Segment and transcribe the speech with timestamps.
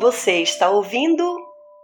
[0.00, 1.22] Você está ouvindo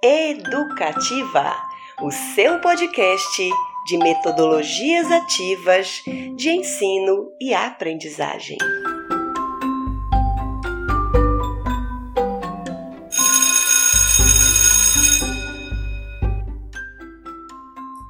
[0.02, 1.54] Educativa,
[2.00, 3.50] o seu podcast
[3.86, 6.02] de metodologias ativas
[6.34, 8.56] de ensino e aprendizagem.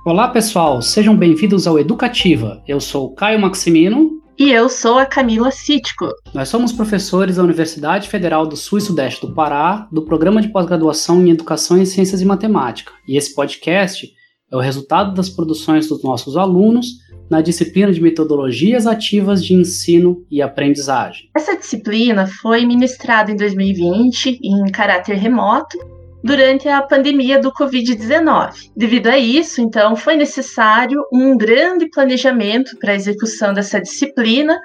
[0.05, 2.63] Olá, pessoal, sejam bem-vindos ao Educativa.
[2.69, 4.23] Eu sou Caio Maximino.
[4.39, 6.11] E eu sou a Camila Cítico.
[6.35, 10.49] Nós somos professores da Universidade Federal do Sul e Sudeste do Pará, do Programa de
[10.49, 12.93] Pós-Graduação em Educação em Ciências e Matemática.
[13.09, 14.13] E esse podcast
[14.53, 16.99] é o resultado das produções dos nossos alunos
[17.31, 21.31] na disciplina de Metodologias Ativas de Ensino e Aprendizagem.
[21.35, 25.79] Essa disciplina foi ministrada em 2020 em caráter remoto
[26.27, 28.73] durante a pandemia do Covid-19.
[28.77, 34.59] Devido a isso, então, foi necessário um grande planejamento para a execução dessa disciplina,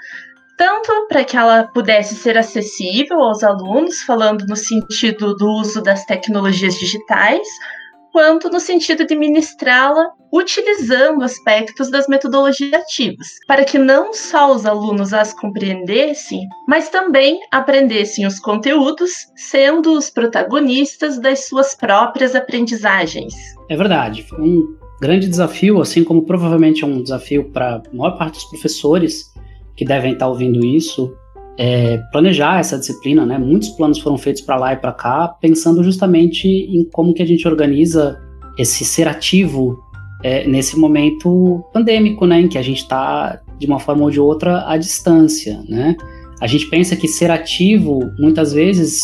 [0.57, 6.03] tanto para que ela pudesse ser acessível aos alunos, falando no sentido do uso das
[6.03, 7.47] tecnologias digitais,
[8.11, 14.65] quanto no sentido de ministrá-la utilizando aspectos das metodologias ativas, para que não só os
[14.65, 23.33] alunos as compreendessem, mas também aprendessem os conteúdos, sendo os protagonistas das suas próprias aprendizagens.
[23.69, 28.17] É verdade, foi um grande desafio, assim como provavelmente é um desafio para a maior
[28.17, 29.31] parte dos professores
[29.75, 31.15] que devem estar ouvindo isso,
[31.61, 33.37] é, planejar essa disciplina, né?
[33.37, 37.25] Muitos planos foram feitos para lá e para cá, pensando justamente em como que a
[37.25, 38.19] gente organiza
[38.57, 39.77] esse ser ativo
[40.23, 42.41] é, nesse momento pandêmico, né?
[42.41, 45.95] Em que a gente está de uma forma ou de outra à distância, né?
[46.41, 49.03] A gente pensa que ser ativo muitas vezes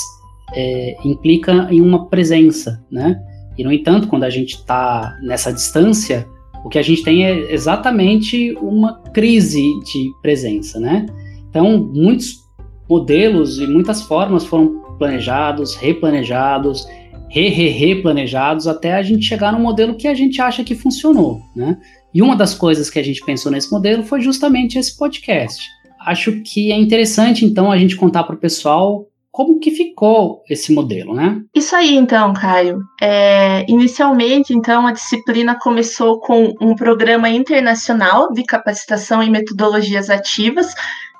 [0.55, 3.21] é, implica em uma presença, né?
[3.55, 6.27] E no entanto, quando a gente está nessa distância,
[6.65, 11.05] o que a gente tem é exatamente uma crise de presença, né?
[11.51, 12.46] Então, muitos
[12.89, 16.87] modelos e muitas formas foram planejados, replanejados,
[17.29, 21.77] re-re-replanejados até a gente chegar no modelo que a gente acha que funcionou, né?
[22.13, 25.63] E uma das coisas que a gente pensou nesse modelo foi justamente esse podcast.
[25.99, 29.05] Acho que é interessante então a gente contar para o pessoal
[29.37, 31.39] como que ficou esse modelo, né?
[31.53, 32.79] Isso aí, então, Caio.
[32.99, 40.73] É, inicialmente, então, a disciplina começou com um programa internacional de capacitação em metodologias ativas,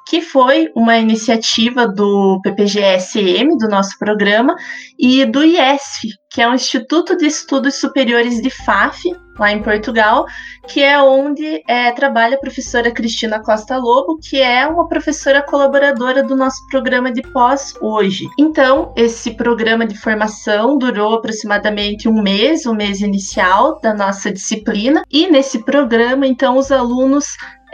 [0.10, 4.56] que foi uma iniciativa do PPGSM, do nosso programa,
[4.98, 9.04] e do IESF, que é o Instituto de Estudos Superiores de FAF,
[9.40, 10.26] lá em Portugal,
[10.68, 16.24] que é onde é, trabalha a professora Cristina Costa Lobo, que é uma professora colaboradora
[16.24, 18.28] do nosso programa de pós hoje.
[18.38, 25.04] Então, esse programa de formação durou aproximadamente um mês, o mês inicial da nossa disciplina,
[25.12, 27.26] e nesse programa, então, os alunos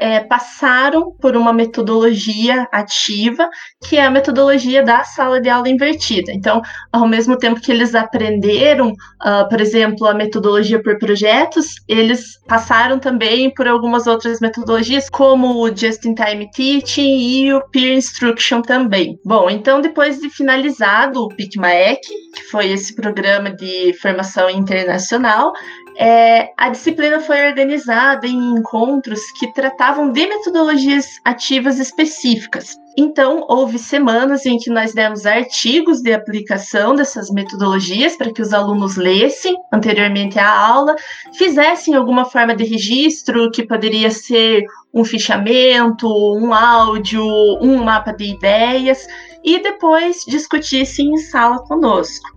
[0.03, 3.47] é, passaram por uma metodologia ativa,
[3.88, 6.30] que é a metodologia da sala de aula invertida.
[6.34, 12.38] Então, ao mesmo tempo que eles aprenderam, uh, por exemplo, a metodologia por projetos, eles
[12.46, 19.18] passaram também por algumas outras metodologias, como o Just-in-Time Teaching e o Peer Instruction também.
[19.24, 22.02] Bom, então, depois de finalizado o PICMAEC,
[22.36, 25.53] que foi esse programa de formação internacional,
[25.98, 32.76] é, a disciplina foi organizada em encontros que tratavam de metodologias ativas específicas.
[32.98, 38.54] Então, houve semanas em que nós demos artigos de aplicação dessas metodologias para que os
[38.54, 40.96] alunos lessem anteriormente à aula,
[41.36, 47.24] fizessem alguma forma de registro, que poderia ser um fichamento, um áudio,
[47.62, 49.08] um mapa de ideias,
[49.44, 52.31] e depois discutissem em sala conosco.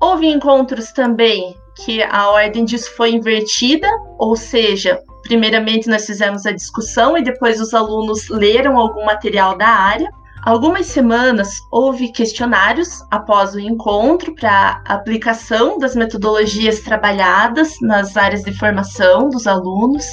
[0.00, 6.52] Houve encontros também que a ordem disso foi invertida, ou seja, primeiramente nós fizemos a
[6.52, 10.08] discussão e depois os alunos leram algum material da área.
[10.44, 18.52] Algumas semanas houve questionários após o encontro para aplicação das metodologias trabalhadas nas áreas de
[18.52, 20.06] formação dos alunos.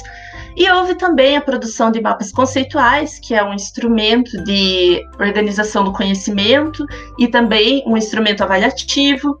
[0.56, 5.92] E houve também a produção de mapas conceituais, que é um instrumento de organização do
[5.92, 6.84] conhecimento
[7.18, 9.38] e também um instrumento avaliativo.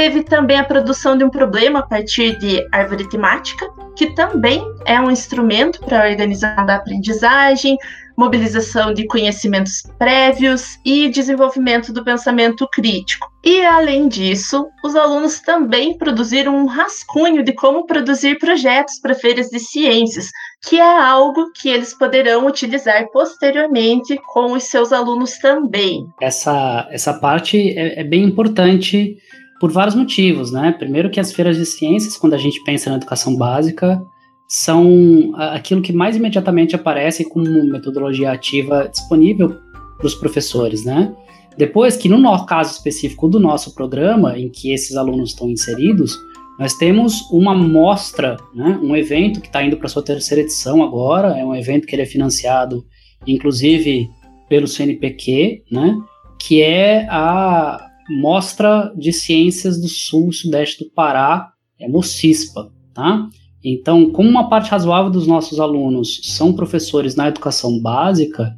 [0.00, 4.98] Teve também a produção de um problema a partir de árvore temática, que também é
[4.98, 7.76] um instrumento para a organização da aprendizagem,
[8.16, 13.28] mobilização de conhecimentos prévios e desenvolvimento do pensamento crítico.
[13.44, 19.48] E, além disso, os alunos também produziram um rascunho de como produzir projetos para feiras
[19.48, 20.30] de ciências,
[20.66, 26.06] que é algo que eles poderão utilizar posteriormente com os seus alunos também.
[26.22, 29.18] Essa, essa parte é, é bem importante
[29.60, 30.72] por vários motivos, né?
[30.72, 34.02] Primeiro que as feiras de ciências, quando a gente pensa na educação básica,
[34.48, 39.58] são aquilo que mais imediatamente aparece como metodologia ativa disponível
[39.98, 41.14] para os professores, né?
[41.56, 46.18] Depois que, no caso específico do nosso programa, em que esses alunos estão inseridos,
[46.58, 51.38] nós temos uma mostra, né, um evento que está indo para sua terceira edição agora,
[51.38, 52.84] é um evento que ele é financiado,
[53.26, 54.08] inclusive,
[54.48, 55.96] pelo CNPq, né,
[56.38, 63.28] que é a Mostra de Ciências do Sul e Sudeste do Pará, é MOCISPA, tá?
[63.62, 68.56] Então, como uma parte razoável dos nossos alunos são professores na educação básica,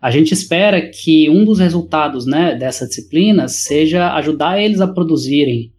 [0.00, 5.72] a gente espera que um dos resultados né, dessa disciplina seja ajudar eles a produzirem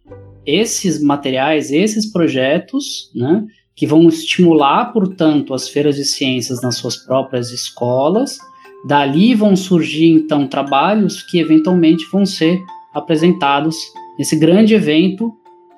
[0.44, 3.44] esses materiais, esses projetos, né,
[3.74, 8.38] que vão estimular, portanto, as feiras de ciências nas suas próprias escolas.
[8.86, 12.60] Dali vão surgir, então, trabalhos que eventualmente vão ser
[12.96, 13.76] apresentados
[14.18, 15.32] nesse grande evento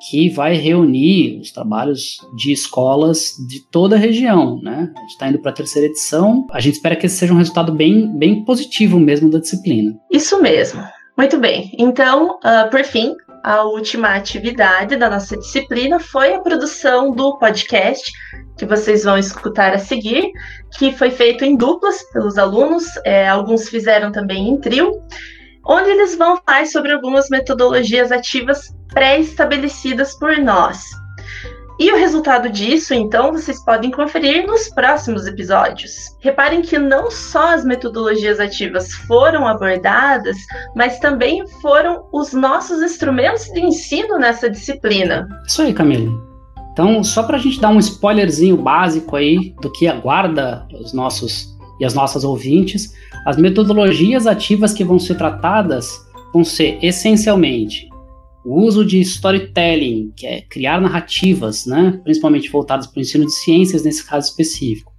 [0.08, 4.92] que vai reunir os trabalhos de escolas de toda a região, né?
[4.96, 6.46] A gente está indo para a terceira edição.
[6.52, 9.96] A gente espera que esse seja um resultado bem, bem positivo mesmo da disciplina.
[10.10, 10.82] Isso mesmo.
[11.16, 11.72] Muito bem.
[11.76, 13.12] Então, uh, por fim,
[13.42, 18.12] a última atividade da nossa disciplina foi a produção do podcast
[18.56, 20.30] que vocês vão escutar a seguir,
[20.76, 22.84] que foi feito em duplas pelos alunos.
[23.04, 24.92] É, alguns fizeram também em trio
[25.68, 30.82] onde eles vão falar sobre algumas metodologias ativas pré-estabelecidas por nós.
[31.78, 35.92] E o resultado disso, então, vocês podem conferir nos próximos episódios.
[36.18, 40.36] Reparem que não só as metodologias ativas foram abordadas,
[40.74, 45.28] mas também foram os nossos instrumentos de ensino nessa disciplina.
[45.46, 46.10] Isso aí, Camila.
[46.72, 51.57] Então, só para a gente dar um spoilerzinho básico aí do que aguarda os nossos
[51.80, 52.92] e as nossas ouvintes,
[53.24, 55.90] as metodologias ativas que vão ser tratadas
[56.32, 57.88] vão ser essencialmente
[58.48, 63.34] o uso de storytelling, que é criar narrativas, né, principalmente voltadas para o ensino de
[63.34, 64.90] ciências nesse caso específico,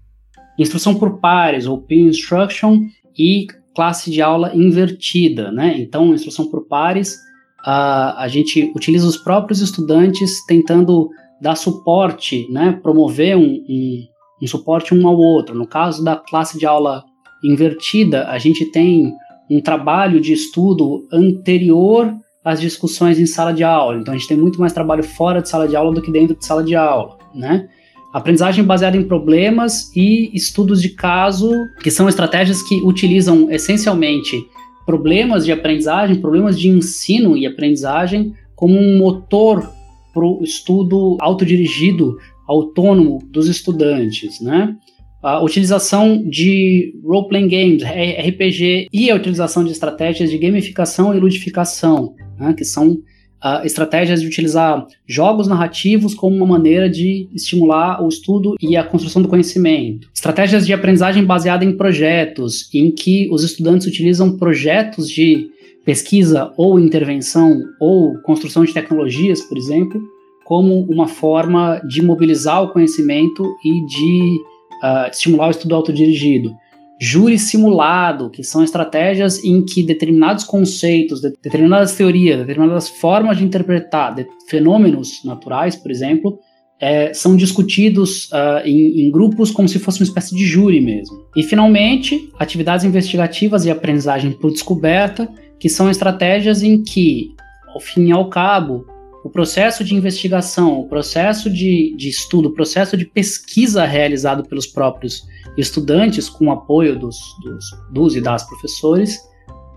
[0.57, 2.81] instrução por pares ou peer instruction
[3.17, 5.75] e classe de aula invertida, né?
[5.79, 7.17] Então, instrução por pares,
[7.65, 11.09] a, a gente utiliza os próprios estudantes tentando
[11.41, 14.05] dar suporte, né, promover um, um,
[14.41, 15.55] um suporte um ao outro.
[15.55, 17.03] No caso da classe de aula
[17.43, 19.11] invertida, a gente tem
[19.49, 22.13] um trabalho de estudo anterior
[22.43, 23.97] às discussões em sala de aula.
[23.97, 26.35] Então a gente tem muito mais trabalho fora de sala de aula do que dentro
[26.35, 27.67] de sala de aula, né?
[28.13, 31.51] Aprendizagem baseada em problemas e estudos de caso,
[31.83, 34.43] que são estratégias que utilizam essencialmente
[34.83, 39.69] problemas de aprendizagem, problemas de ensino e aprendizagem como um motor
[40.11, 42.17] para o estudo autodirigido,
[42.49, 44.75] autônomo dos estudantes, né?
[45.21, 52.15] a utilização de role-playing games, RPG, e a utilização de estratégias de gamificação e ludificação,
[52.39, 58.07] né, que são uh, estratégias de utilizar jogos narrativos como uma maneira de estimular o
[58.07, 60.09] estudo e a construção do conhecimento.
[60.15, 65.49] Estratégias de aprendizagem baseada em projetos, em que os estudantes utilizam projetos de
[65.83, 70.01] pesquisa ou intervenção ou construção de tecnologias, por exemplo,
[70.49, 74.41] como uma forma de mobilizar o conhecimento e de
[74.83, 76.55] uh, estimular o estudo autodirigido.
[76.99, 83.45] Júri simulado, que são estratégias em que determinados conceitos, de, determinadas teorias, determinadas formas de
[83.45, 86.39] interpretar de, fenômenos naturais, por exemplo,
[86.81, 91.15] é, são discutidos uh, em, em, grupos como se fosse uma espécie de júri mesmo.
[91.37, 95.29] E, finalmente, atividades investigativas e aprendizagem por descoberta,
[95.59, 97.27] que são estratégias em que,
[97.67, 98.83] ao fim e ao cabo,
[99.23, 104.65] o processo de investigação, o processo de, de estudo, o processo de pesquisa realizado pelos
[104.65, 105.23] próprios
[105.57, 109.17] estudantes, com o apoio dos, dos, dos e das professores,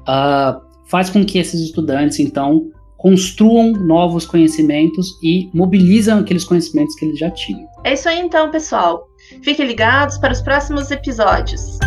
[0.03, 7.05] uh, faz com que esses estudantes, então, construam novos conhecimentos e mobilizam aqueles conhecimentos que
[7.05, 7.67] eles já tinham.
[7.83, 9.09] É isso aí, então, pessoal.
[9.43, 11.79] Fiquem ligados para os próximos episódios.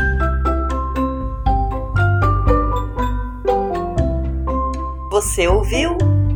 [5.09, 5.95] Você ouviu?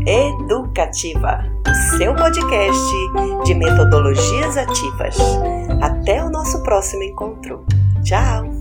[0.10, 1.38] Educativa,
[1.68, 2.82] o seu podcast
[3.46, 5.16] de metodologias ativas.
[5.84, 7.64] Até o nosso próximo encontro.
[8.04, 8.59] Tchau!